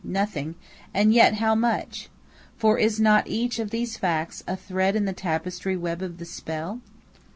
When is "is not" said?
2.79-3.27